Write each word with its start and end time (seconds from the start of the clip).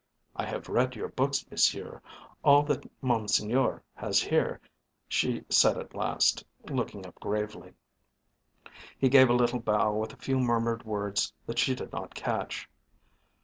"I 0.35 0.45
have 0.45 0.67
read 0.67 0.95
your 0.95 1.09
books, 1.09 1.45
Monsieur 1.51 2.01
all 2.41 2.63
that 2.63 2.89
Monseigneur 3.03 3.83
has 3.93 4.19
here," 4.19 4.59
she 5.07 5.43
said 5.47 5.77
at 5.77 5.93
last, 5.93 6.43
looking 6.67 7.05
up 7.05 7.13
gravely. 7.19 7.75
He 8.97 9.09
gave 9.09 9.29
a 9.29 9.33
little 9.35 9.59
bow 9.59 9.93
with 9.95 10.11
a 10.11 10.17
few 10.17 10.39
murmured 10.39 10.85
words 10.85 11.31
that 11.45 11.59
she 11.59 11.75
did 11.75 11.91
not 11.93 12.15
catch. 12.15 12.67